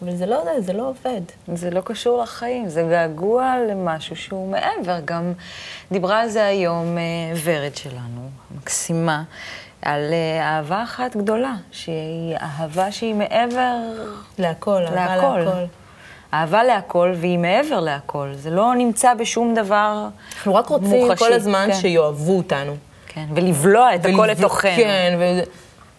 [0.03, 1.21] אבל זה לא זה, זה לא עובד.
[1.55, 4.99] זה לא קשור לחיים, זה געגוע למשהו שהוא מעבר.
[5.05, 5.33] גם
[5.93, 7.03] דיברה על זה היום אה,
[7.45, 9.23] ורד שלנו, מקסימה,
[9.83, 13.77] על אה, אהבה אחת גדולה, שהיא אהבה שהיא מעבר...
[14.39, 15.39] להכל, אהבה להכל.
[15.39, 15.82] להכל.
[16.35, 18.29] אהבה להכל, והיא מעבר להכל.
[18.35, 21.79] זה לא נמצא בשום דבר אנחנו רק רוצים מוחשי, כל הזמן כן.
[21.81, 22.77] שיאהבו אותנו.
[23.07, 24.71] כן, ולבלוע את הכל ולבוא- לתוכנו.
[24.77, 25.43] כן, וזה,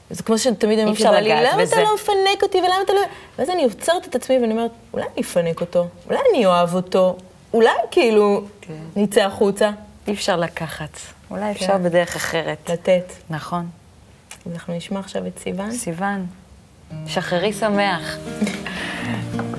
[0.10, 2.94] זה כמו שתמיד אני אומרת אפשר לגעת למה בזה." אתה לא מפנק אותי ולמה אתה
[2.94, 3.00] לא...
[3.40, 7.18] ואז אני עוצרת את עצמי ואני אומרת, אולי אני אפנק אותו, אולי אני אוהב אותו,
[7.54, 8.44] אולי כאילו
[8.96, 9.70] נצא החוצה.
[10.08, 10.98] אי אפשר לקחת.
[11.32, 11.84] אולי אפשר כן.
[11.84, 12.70] בדרך אחרת.
[12.70, 13.14] לתת.
[13.30, 13.68] נכון.
[14.54, 15.72] אנחנו נשמע עכשיו את סיוון.
[15.72, 16.26] סיוון,
[17.08, 18.18] שחררי שמח.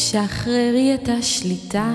[0.00, 1.90] שחררי את השליטה,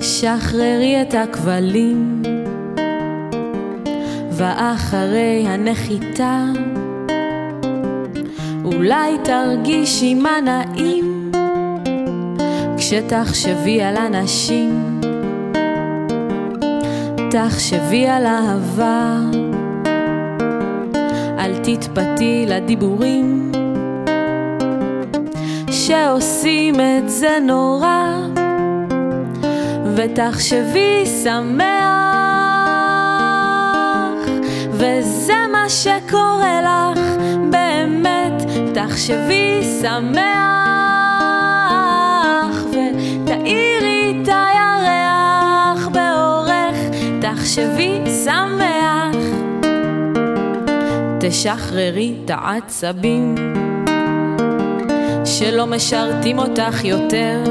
[0.00, 2.22] שחררי את הכבלים,
[4.30, 6.44] ואחרי הנחיתה,
[8.64, 11.32] אולי תרגישי מה נעים,
[12.76, 15.00] כשתחשבי על אנשים,
[17.30, 19.20] תחשבי על אהבה,
[21.38, 23.57] אל תתפתי לדיבורים.
[25.88, 28.04] שעושים את זה נורא,
[29.96, 31.68] ותחשבי שמח,
[34.70, 37.00] וזה מה שקורה לך,
[37.50, 38.42] באמת,
[38.74, 40.24] תחשבי שמח,
[42.70, 46.76] ותאירי את הירח באורך,
[47.20, 49.16] תחשבי שמח,
[51.20, 53.34] תשחררי את העצבים.
[55.38, 57.42] שלא משרתים אותך יותר.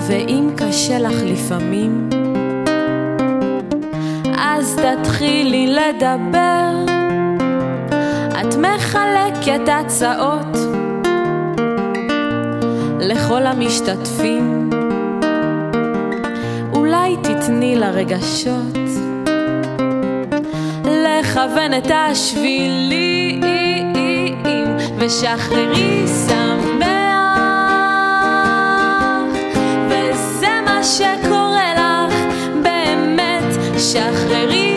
[0.00, 2.08] ואם קשה לך לפעמים,
[4.38, 6.84] אז תתחילי לדבר.
[8.40, 10.56] את מחלקת הצעות
[13.00, 14.70] לכל המשתתפים.
[16.72, 18.78] אולי תתני לרגשות
[20.84, 23.33] לכוון את השבילים.
[25.06, 26.84] ושחררי שמח,
[29.88, 32.14] וזה מה שקורה לך,
[32.62, 34.73] באמת, שחררי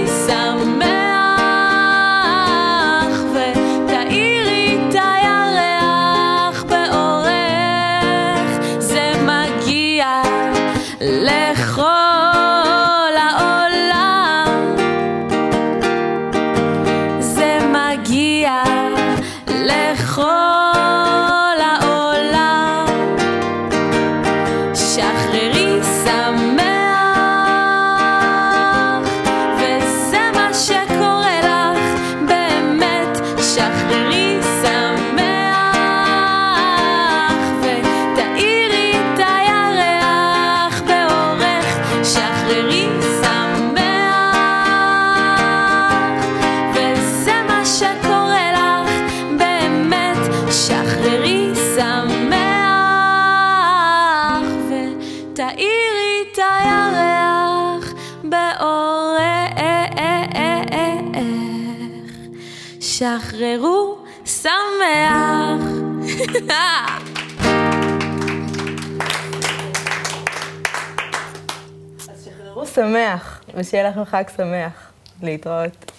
[62.97, 65.61] שחררו שמח.
[72.75, 74.91] שמח, ושיהיה לכם חג שמח.
[75.21, 75.91] להתראות.